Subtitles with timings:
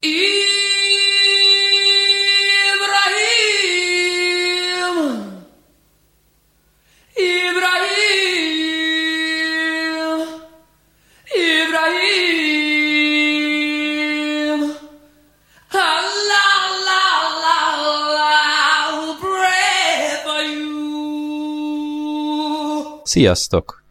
[0.00, 0.16] Sziasztok!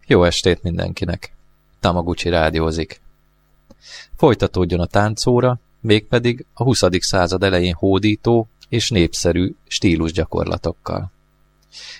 [0.08, 1.34] Jó estét mindenkinek!
[1.80, 3.02] Tamaguchi rádiózik.
[4.18, 6.84] Folytatódjon a táncóra, mégpedig a 20.
[7.00, 11.12] század elején hódító és népszerű stílusgyakorlatokkal.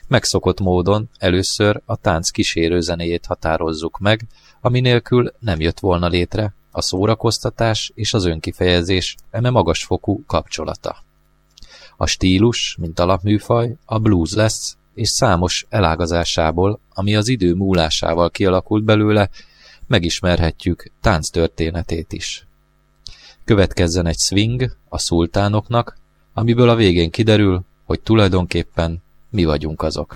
[0.08, 4.28] Megszokott módon először a tánc kísérő zenéjét határozzuk meg,
[4.62, 10.98] ami nélkül nem jött volna létre a szórakoztatás és az önkifejezés eme magasfokú kapcsolata.
[11.98, 18.84] A stílus, mint alapműfaj, a blues lesz, és számos elágazásából, ami az idő múlásával kialakult
[18.84, 19.30] belőle,
[19.88, 22.48] megismerhetjük tánc történetét is.
[23.50, 25.98] Következzen egy swing a szultánoknak,
[26.34, 30.16] amiből a végén kiderül, hogy tulajdonképpen mi vagyunk azok.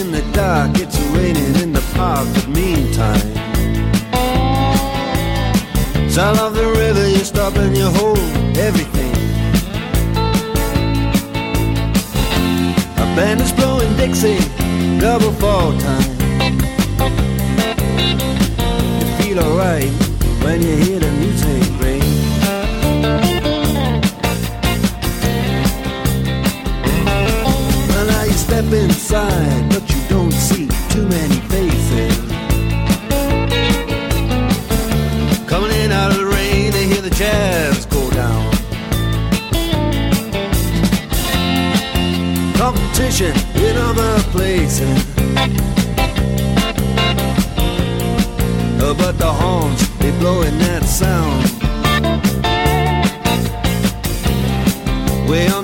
[0.00, 3.32] in the dark, it's raining in the park, but meantime.
[6.08, 7.88] Sound of the river, you stop and you
[8.56, 9.13] everything.
[13.14, 14.38] Band is blowing Dixie,
[14.98, 16.10] double fall time.
[18.98, 19.90] You feel alright
[20.42, 22.02] when you hear the music ring.
[27.88, 31.43] Well, now you step inside, but you don't see too many
[42.94, 45.04] Competition in other places.
[48.96, 51.42] But the horns, they blowing that sound.
[55.28, 55.63] Way on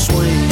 [0.00, 0.48] Swing.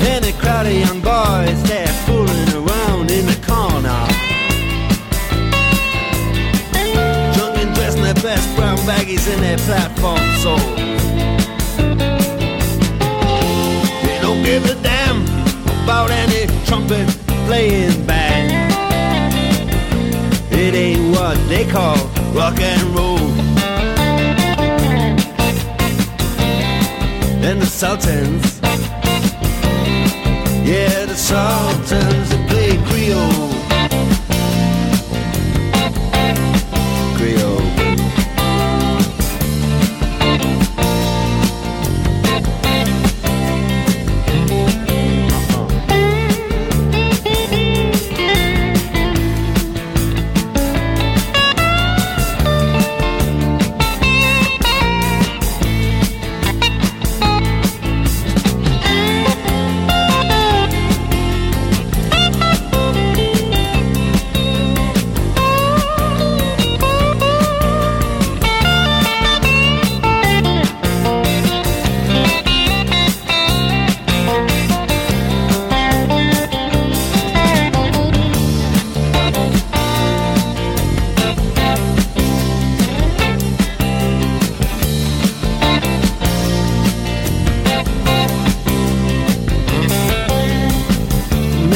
[0.00, 1.60] And a crowd of young boys,
[2.06, 4.06] fooling around in the corner.
[7.34, 10.82] Drunk and dressed in their best brown baggies in their platform soles.
[14.44, 15.22] Give a damn
[15.84, 17.08] about any trumpet
[22.44, 23.18] rock and roll.
[27.42, 28.60] And the Sultans
[30.66, 32.76] yeah, the Sultans that play.
[32.86, 33.53] Creole.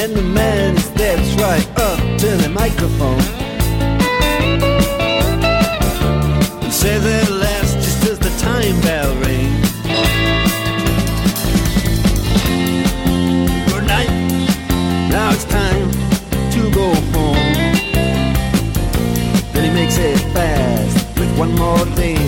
[0.01, 3.21] and the man steps right up to the microphone
[6.63, 9.71] and says at last, just as the time bell rings.
[13.73, 14.11] Good night.
[15.11, 15.91] Now it's time
[16.53, 17.53] to go home.
[19.53, 22.19] Then he makes it fast with one more thing.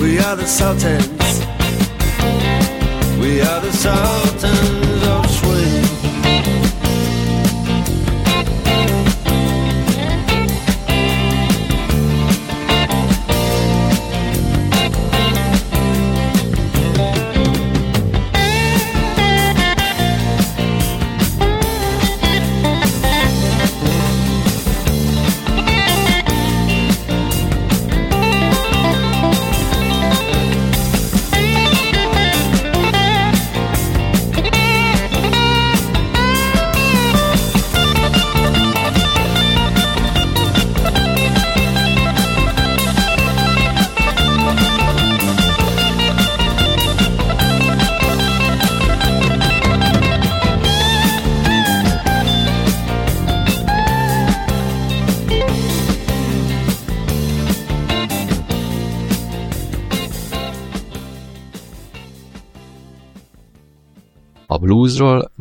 [0.00, 1.23] We are the Sultans
[3.34, 4.33] the other side.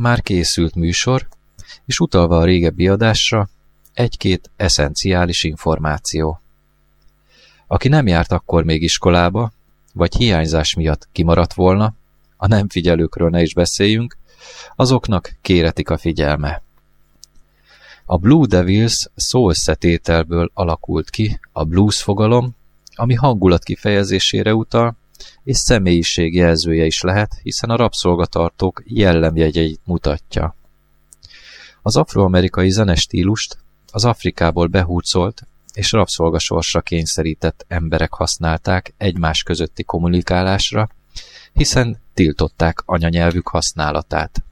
[0.04, 1.28] Már készült műsor,
[1.86, 3.50] és utalva a régebbi adásra,
[3.94, 6.42] egy-két eszenciális információ.
[7.68, 9.52] Aki nem járt akkor még iskolába,
[9.94, 11.94] vagy hiányzás miatt kimaradt volna,
[12.38, 14.18] a nem figyelőkről ne is beszéljünk,
[14.76, 16.62] azoknak kéretik a figyelme.
[18.06, 22.56] A Blue Devils szó összetételből alakult ki a blues fogalom,
[22.96, 24.96] ami hangulat kifejezésére utal,
[25.44, 30.56] és személyiség jelzője is lehet, hiszen a rabszolgatartók jellemjegyeit mutatja.
[31.82, 33.58] Az afroamerikai zenestílust
[33.92, 40.90] az Afrikából behúzolt és rabszolgasorsra kényszerített emberek használták egymás közötti kommunikálásra,
[41.54, 44.44] hiszen tiltották anyanyelvük használatát.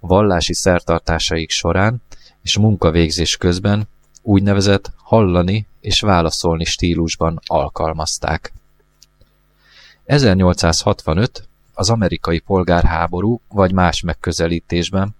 [0.00, 2.02] Vallási szertartásaik során
[2.42, 3.88] és munkavégzés közben
[4.22, 8.52] úgynevezett hallani és válaszolni stílusban alkalmazták.
[10.10, 15.14] 1865 az amerikai polgárháború vagy más megközelítésben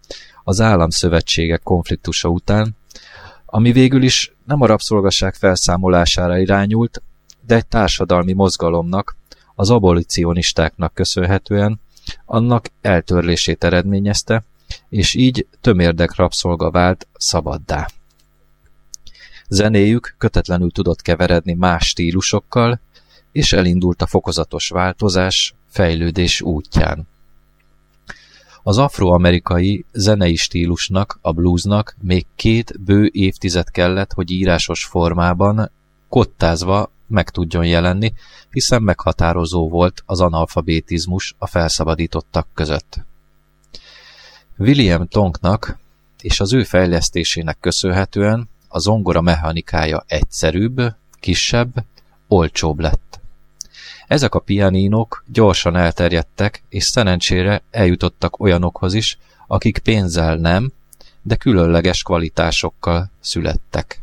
[0.45, 2.77] az államszövetségek konfliktusa után,
[3.47, 7.03] ami végül is nem a rabszolgaság felszámolására irányult,
[7.47, 9.17] de egy társadalmi mozgalomnak,
[9.55, 11.81] az abolicionistáknak köszönhetően
[12.25, 14.45] annak eltörlését eredményezte,
[14.89, 17.89] és így tömérdek rabszolga vált szabaddá.
[19.49, 22.81] Zenéjük kötetlenül tudott keveredni más stílusokkal,
[23.33, 27.09] és elindult a fokozatos változás, fejlődés útján.
[28.63, 35.71] Az afroamerikai zenei stílusnak, a bluesnak még két bő évtized kellett, hogy írásos formában,
[36.09, 38.13] kottázva meg tudjon jelenni,
[38.51, 43.01] hiszen meghatározó volt az analfabetizmus a felszabadítottak között.
[44.59, 45.79] William Tonknak
[46.21, 51.85] és az ő fejlesztésének köszönhetően a zongora mechanikája egyszerűbb, kisebb,
[52.29, 53.10] olcsóbb lett.
[54.11, 60.73] Ezek a pianinok gyorsan elterjedtek, és szerencsére eljutottak olyanokhoz is, akik pénzzel nem,
[61.23, 64.01] de különleges kvalitásokkal születtek.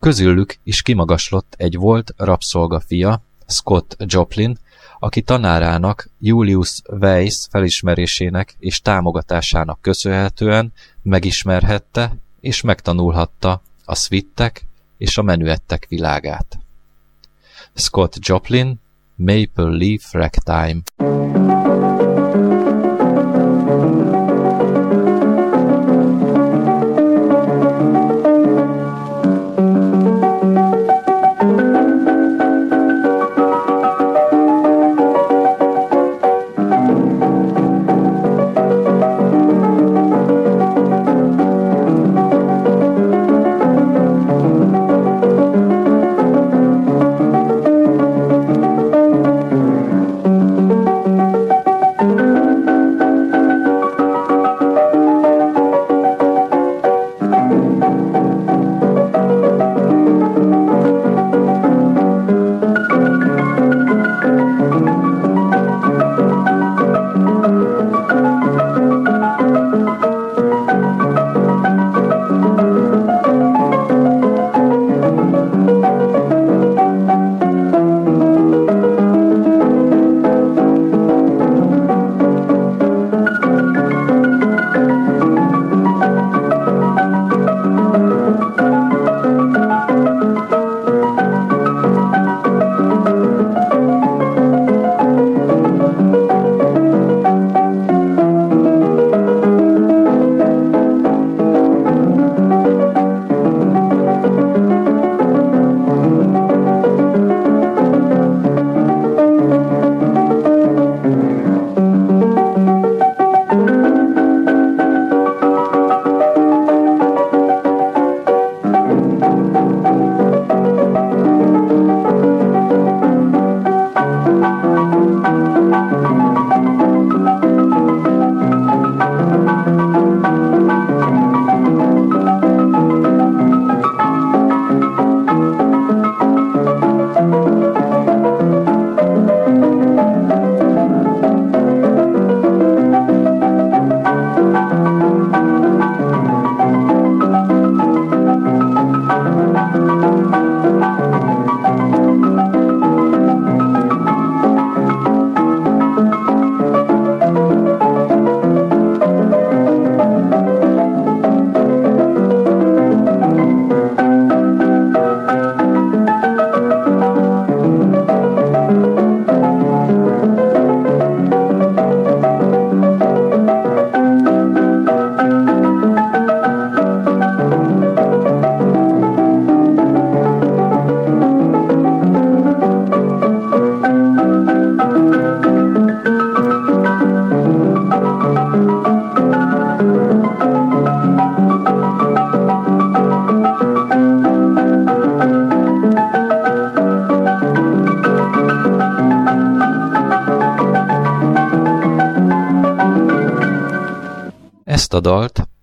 [0.00, 4.58] Közülük is kimagaslott egy volt rabszolga fia, Scott Joplin,
[4.98, 14.66] aki tanárának Julius Weiss felismerésének és támogatásának köszönhetően megismerhette és megtanulhatta a szvittek
[14.98, 16.59] és a menüettek világát.
[17.76, 18.78] Scott Joplin,
[19.16, 20.82] Maple Leaf Ragtime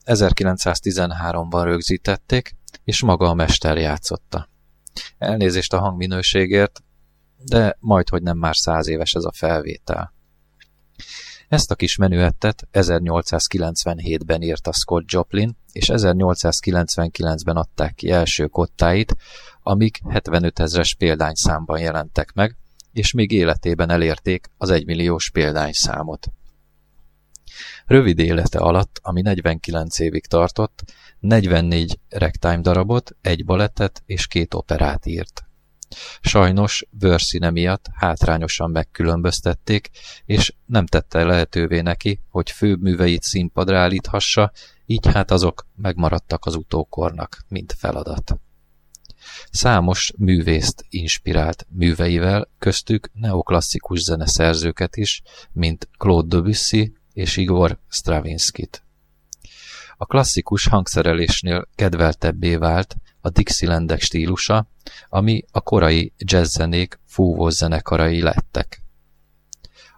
[0.08, 4.50] 1913-ban rögzítették, és maga a mester játszotta.
[5.18, 6.84] Elnézést a hangminőségért,
[7.46, 10.14] de majd, hogy nem már száz éves ez a felvétel.
[11.48, 19.16] Ezt a kis menüettet 1897-ben írta Scott Joplin, és 1899-ben adták ki első kottáit,
[19.64, 22.56] amik 75 ezres példányszámban jelentek meg,
[22.94, 26.28] és még életében elérték az egymilliós példányszámot.
[27.88, 30.84] Rövid élete alatt, ami 49 évig tartott,
[31.20, 35.46] 44 ragtime darabot, egy balettet és két operát írt.
[36.22, 39.90] Sajnos bőrszíne miatt hátrányosan megkülönböztették,
[40.26, 44.52] és nem tette lehetővé neki, hogy főbb műveit színpadra állíthassa,
[44.86, 48.40] így hát azok megmaradtak az utókornak, mint feladat.
[49.52, 58.84] Számos művészt inspirált műveivel, köztük neoklasszikus zeneszerzőket is, mint Claude Debussy és Igor Stravinskit.
[59.98, 64.68] A klasszikus hangszerelésnél kedveltebbé vált a Dixielandek stílusa,
[65.10, 68.82] ami a korai jazzzenék fúvós zenekarai lettek.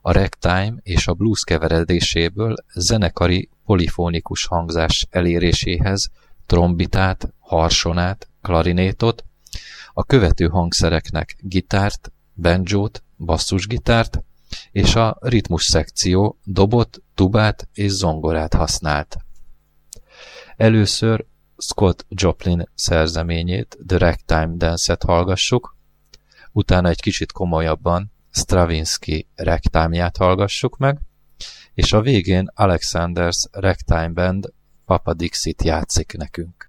[0.02, 6.12] A ragtime és a blues keveredéséből zenekari polifónikus hangzás eléréséhez
[6.46, 9.24] trombitát, harsonát, klarinétot,
[9.94, 14.24] a követő hangszereknek gitárt, banjót, basszusgitárt
[14.72, 19.18] és a ritmus szekció dobot, tubát és zongorát használt.
[20.58, 21.26] Először
[21.58, 25.76] Scott Joplin szerzeményét, The Ragtime Dance-et hallgassuk,
[26.52, 31.00] utána egy kicsit komolyabban Stravinsky ragtime-ját hallgassuk meg,
[31.74, 34.54] és a végén Alexander's Ragtime Band
[34.86, 36.69] Papa Dixit játszik nekünk.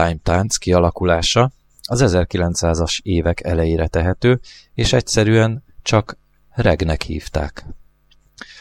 [0.00, 4.40] ragtime tánc kialakulása az 1900-as évek elejére tehető,
[4.74, 7.66] és egyszerűen csak regnek hívták.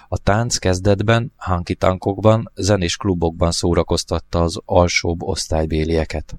[0.08, 6.36] A tánc kezdetben, hanky tankokban, zenés klubokban szórakoztatta az alsóbb osztálybélieket.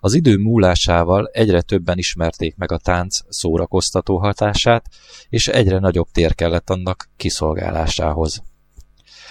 [0.00, 4.86] Az idő múlásával egyre többen ismerték meg a tánc szórakoztató hatását,
[5.28, 8.42] és egyre nagyobb tér kellett annak kiszolgálásához.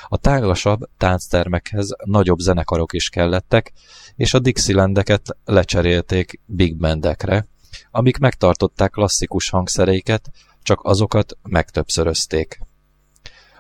[0.08, 3.74] A tágasabb tánctermekhez nagyobb zenekarok is kellettek,
[4.16, 7.48] és a Dixielandeket lecserélték big bandekre,
[7.92, 12.60] amik megtartották klasszikus hangszereiket, csak azokat megtöbbszörözték.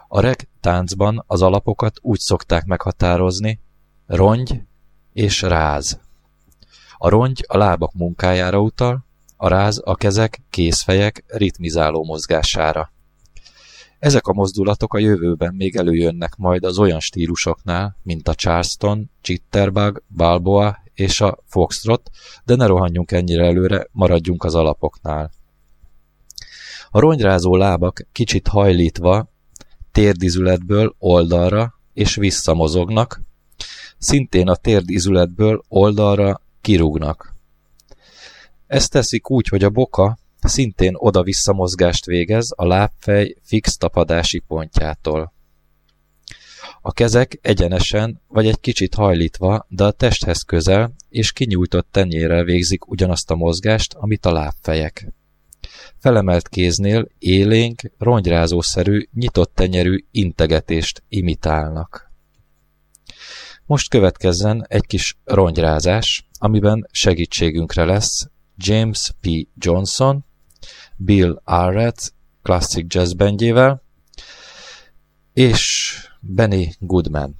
[0.08, 3.60] A reg táncban az alapokat úgy szokták meghatározni,
[4.06, 4.62] rongy
[5.14, 6.00] és ráz.
[6.98, 9.06] A rongy a lábak munkájára utal,
[9.38, 12.92] a ráz a kezek, kézfejek ritmizáló mozgására.
[14.00, 20.04] Ezek a mozdulatok a jövőben még előjönnek majd az olyan stílusoknál, mint a Charleston, Jitterbug,
[20.16, 22.10] Balboa és a Foxtrot,
[22.46, 25.32] de ne rohanjunk ennyire előre, maradjunk az alapoknál.
[26.90, 29.30] A ronyrázó lábak kicsit hajlítva,
[29.92, 33.22] térdizületből oldalra és visszamozognak,
[33.98, 37.36] szintén a térdizületből oldalra kirúgnak.
[38.68, 45.34] Ezt teszik úgy, hogy a boka szintén oda-vissza mozgást végez a lábfej fix tapadási pontjától.
[46.82, 52.88] A kezek egyenesen vagy egy kicsit hajlítva, de a testhez közel és kinyújtott tenyérrel végzik
[52.88, 55.12] ugyanazt a mozgást, amit a lábfejek.
[55.98, 62.12] Felemelt kéznél élénk, rongyrázószerű, nyitott tenyerű integetést imitálnak.
[63.66, 69.28] Most következzen egy kis rongyrázás, amiben segítségünkre lesz James P.
[69.56, 70.26] Johnson,
[70.98, 73.82] Bill Arrett klasszik jazz bandjével,
[75.34, 77.36] és Benny Goodman.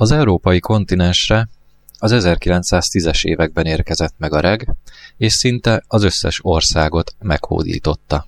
[0.00, 1.48] Az európai kontinensre
[1.98, 4.74] az 1910-es években érkezett meg a reg,
[5.16, 8.26] és szinte az összes országot meghódította.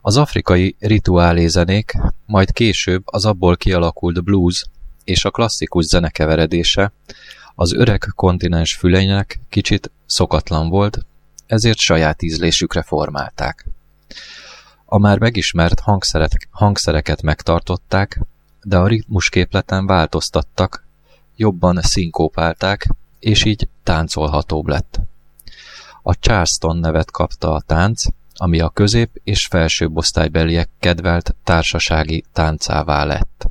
[0.00, 1.92] Az afrikai rituálézenék,
[2.26, 4.64] majd később az abból kialakult blues
[5.04, 6.92] és a klasszikus zene keveredése
[7.54, 11.06] az öreg kontinens füleinek kicsit szokatlan volt,
[11.46, 13.66] ezért saját ízlésükre formálták.
[14.84, 18.20] A már megismert hangszerek, hangszereket megtartották,
[18.62, 20.84] de a ritmusképleten változtattak,
[21.36, 22.88] jobban szinkópálták,
[23.18, 25.00] és így táncolhatóbb lett.
[26.02, 28.04] A Charleston nevet kapta a tánc,
[28.34, 33.48] ami a közép- és felsőbb osztálybeliek kedvelt társasági táncává lett.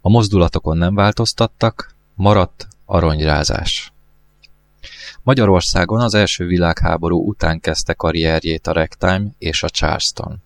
[0.00, 3.92] A mozdulatokon nem változtattak, maradt aronyrázás.
[5.22, 10.42] Magyarországon az első világháború után kezdte karrierjét a Ragtime és a Charleston.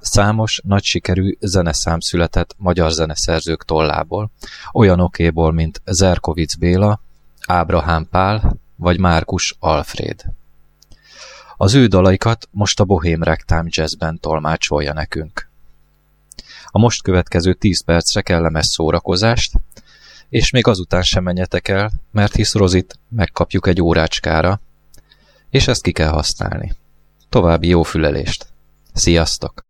[0.00, 4.30] Számos, nagy sikerű zeneszám született magyar zeneszerzők tollából,
[4.72, 7.00] olyanokéból, mint Zerkovic Béla,
[7.46, 10.24] Ábrahám Pál vagy Márkus Alfred.
[11.56, 15.48] Az ő dalaikat most a Bohém Ragtime Jazzben tolmácsolja nekünk.
[16.66, 19.52] A most következő 10 percre kellemes szórakozást,
[20.28, 24.60] és még azután sem menjetek el, mert hisz Rozit megkapjuk egy órácskára,
[25.50, 26.74] és ezt ki kell használni.
[27.28, 28.45] További jó fülelést!
[28.96, 29.65] Sziasztok!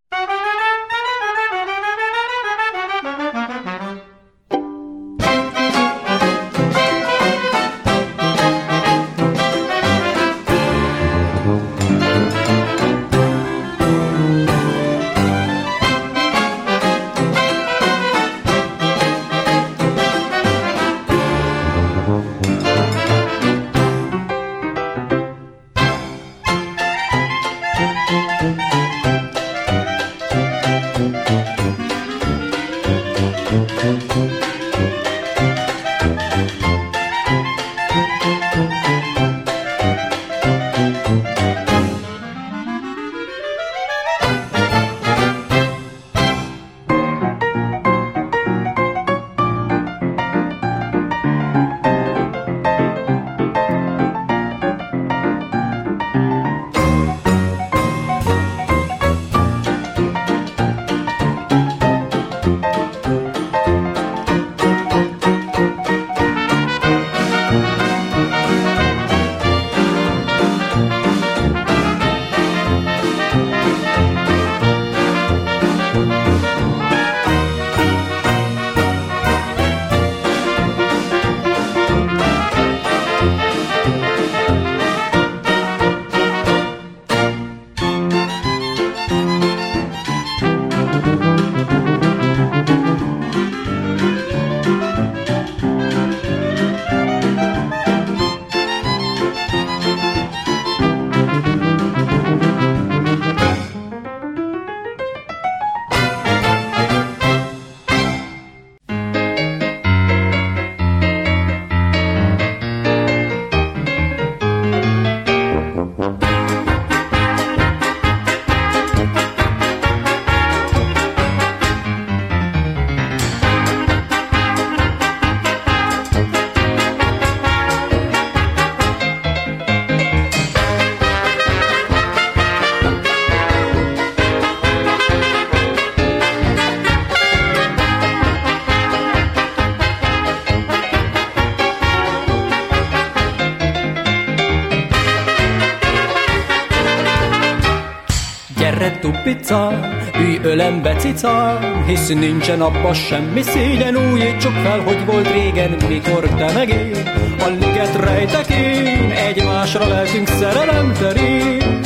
[150.87, 156.69] Ölembe cica, hisz nincsen abba semmi szégyen, újítsuk fel, hogy volt régen, mikor te meg
[156.69, 157.09] én,
[157.39, 161.81] a liget rejtek én, egymásra lelkünk szerelem terén.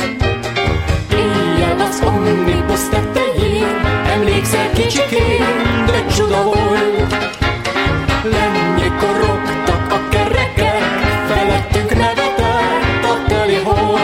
[1.11, 3.81] Éjjel az omnibus tetején,
[4.13, 7.15] emlékszel kicsikén, de csuda volt.
[8.23, 10.83] Lennyikor rogtak a kerekek,
[11.27, 13.99] felettünk nevetett a teli hol,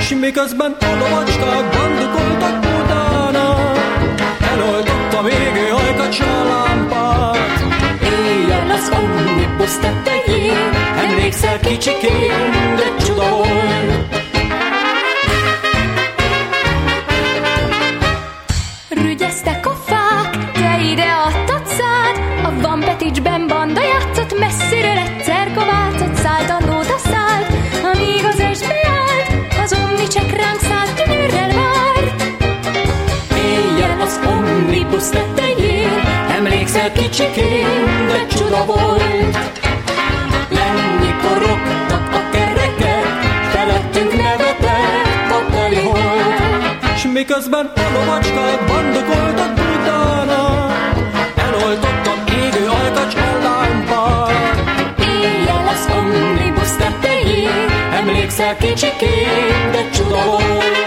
[0.00, 2.67] s miközben a lovacskák bandukoltak
[8.78, 14.27] az omnibus tetején, emlékszel kicsikén, de csuda volt.
[34.98, 36.00] Omnibus tetején,
[36.36, 39.38] emlékszel kicsikén, de csuda volt.
[40.50, 43.06] Lenni korogtak a kerekek
[43.52, 46.96] Felettünk nevetett a teli hold.
[46.96, 50.66] S miközben a lovacskák bandokoltak utána
[51.36, 54.58] Eloltottam égő ajkacs a lámpát
[55.00, 60.77] Éjjel az omnibus tetején Emlékszel kicsikén, de csuda volt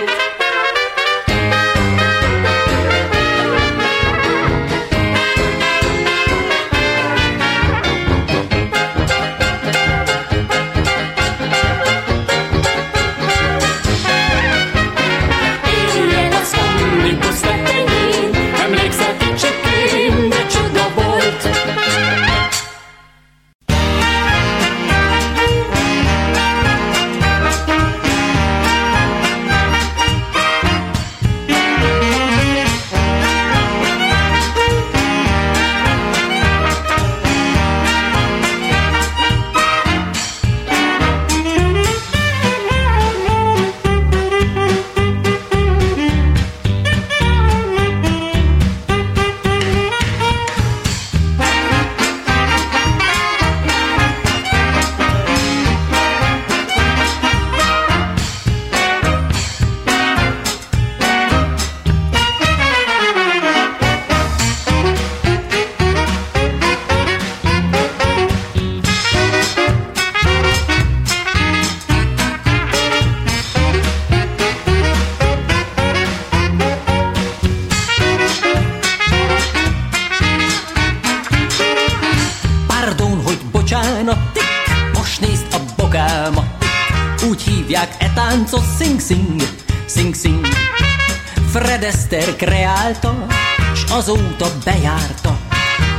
[87.72, 89.42] hívják e táncot sing-sing,
[89.88, 90.48] sing-sing.
[91.52, 93.26] Fred Astaire kreálta,
[93.76, 95.40] s azóta bejárta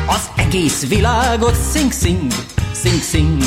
[0.06, 2.32] az egész világot sing-sing,
[2.82, 3.42] sing-sing.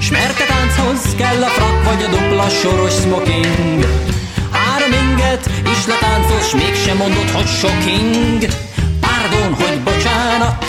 [0.00, 3.86] S mert a tánchoz kell a frak vagy a dupla soros smoking.
[4.50, 8.44] Három inget is letáncolsz, s mégsem mondod, hogy shocking.
[9.00, 10.64] Pardon, hogy bocsánat,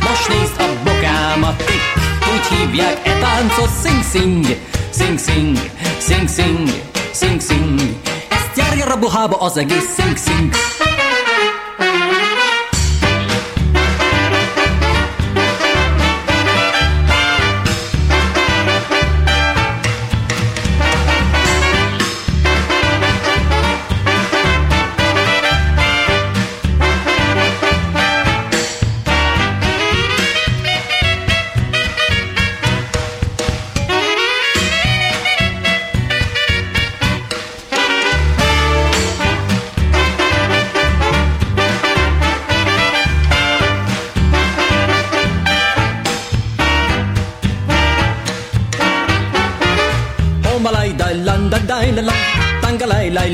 [0.00, 1.84] most nézd a bokámat, tik.
[2.32, 4.46] Úgy hívják e táncot sing-sing,
[4.98, 5.56] sing-sing,
[6.00, 6.68] sing sing
[7.12, 7.78] sing sing.
[8.30, 10.52] Ixtiyar ya Rabbu haba ozaga sing sing.
[10.52, 10.87] sing.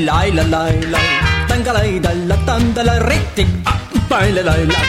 [0.07, 0.99] lai la lai la
[1.49, 3.17] tanga lai da la tam la re
[4.09, 4.81] pai la lai la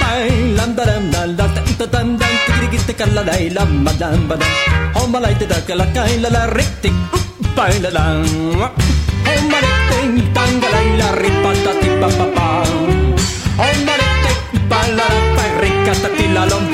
[0.00, 3.44] pai lam da ram da la ta ta tam da tigri git ka la lai
[3.56, 4.48] la ma dam ba da
[4.94, 6.64] ho ma lai ta ka la kai la la re
[7.56, 8.04] pai la la.
[9.26, 12.48] Ho ma re ting tanga lai la ri pa ta ti pa pa pa
[13.60, 14.38] ho ma re tik
[14.70, 16.73] pa la pa re ka ta ti la lom.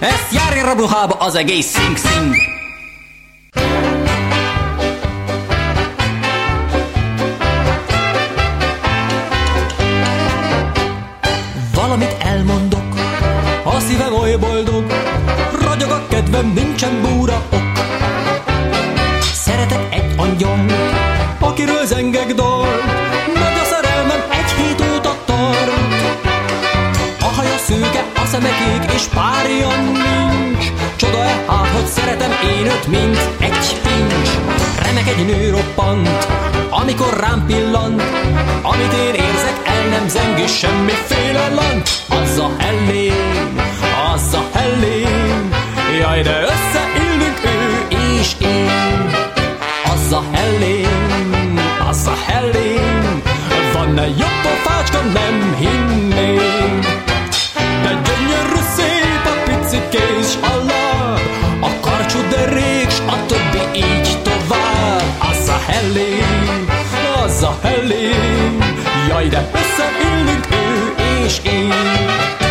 [0.00, 2.34] Ezt járja rabruhába az egész sing-sing.
[11.74, 12.94] Valamit elmondok,
[13.64, 14.84] a szívem oly boldog,
[15.60, 17.78] ragyog a kedvem, nincsen búra ok.
[19.20, 20.64] Szeretek egy angyal,
[21.38, 22.66] akiről zengek dal,
[27.76, 30.64] szőke, a szeme kék, és párja nincs.
[30.96, 34.30] Csoda-e hát, hogy szeretem én őt, mint egy pincs.
[34.82, 36.26] Remek egy nő roppant,
[36.70, 38.02] amikor rám pillant,
[38.62, 41.88] amit én érzek, el nem zeng, és semmiféle lant.
[42.08, 43.60] Az a hellém,
[44.14, 45.50] az a hellém,
[46.00, 49.10] jaj, de összeillünk ő és én
[49.84, 53.22] az a hellém, az a hellém,
[53.72, 56.96] van-e jobb pofácska, nem hinném.
[65.66, 66.66] Hellém,
[67.24, 68.58] az a hellém,
[69.08, 70.94] jaj, de összeillünk ő
[71.24, 72.45] és én.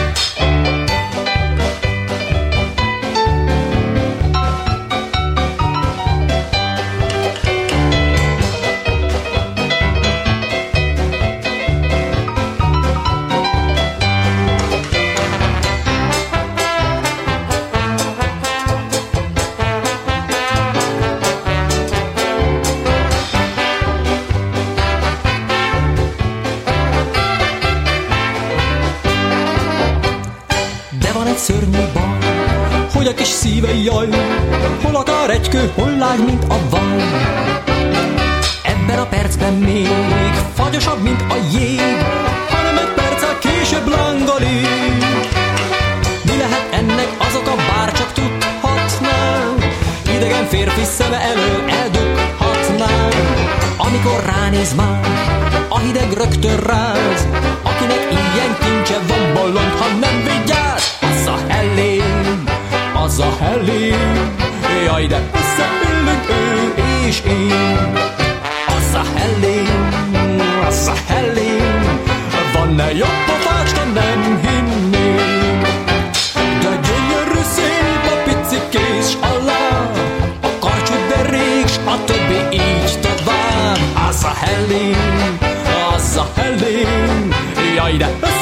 [33.46, 34.08] Szíve jaj,
[34.84, 37.04] hol akar egy hol lágy, mint a vaj.
[38.64, 41.98] Ebben a percben még fagyosabb, mint a jég,
[42.50, 45.34] hanem egy perccel később langolít.
[46.24, 49.66] Mi lehet ennek az oka, bár csak tudhatnánk,
[50.16, 53.16] idegen férfi szeme elől eldughatnánk.
[53.78, 55.00] Amikor ránéz már,
[55.70, 57.28] a hideg rögtön ráz,
[57.64, 60.55] akinek ilyen kincse van bolond, ha nem vigyáz,
[63.18, 64.36] az a helén,
[64.86, 66.74] jaj, de összeillünk ő
[67.08, 67.94] és én.
[68.68, 69.94] Az a helén,
[70.68, 72.00] az a helén,
[72.54, 75.62] van-e jobb pofácska, nem hinném.
[76.62, 79.92] De gyönyörű szép a pici kés alá,
[80.42, 84.10] a karcsú derék, a többi így tovább.
[84.10, 85.38] Az a helén,
[85.96, 87.34] az a helén,
[87.76, 88.35] jaj, de én.